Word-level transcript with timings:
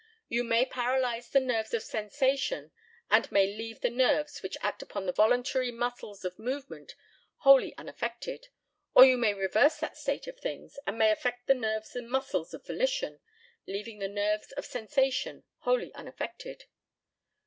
You 0.27 0.43
may 0.43 0.65
paralyse 0.65 1.29
the 1.29 1.39
nerves 1.39 1.75
of 1.75 1.83
sensation 1.83 2.71
and 3.11 3.31
may 3.31 3.45
leave 3.45 3.81
the 3.81 3.91
nerves 3.91 4.41
which 4.41 4.57
act 4.61 4.81
upon 4.81 5.05
the 5.05 5.11
voluntary 5.11 5.69
muscles 5.71 6.25
of 6.25 6.39
movement 6.39 6.95
wholly 7.41 7.77
unaffected; 7.77 8.47
or 8.95 9.05
you 9.05 9.15
may 9.15 9.35
reverse 9.35 9.77
that 9.77 9.95
state 9.95 10.25
of 10.25 10.39
things, 10.39 10.79
and 10.87 10.97
may 10.97 11.11
affect 11.11 11.45
the 11.45 11.53
nerves 11.53 11.95
and 11.95 12.09
muscles 12.09 12.51
of 12.51 12.65
volition, 12.65 13.19
leaving 13.67 13.99
the 13.99 14.07
nerves 14.07 14.51
of 14.53 14.65
sensation 14.65 15.43
wholly 15.59 15.93
unaffected. 15.93 16.65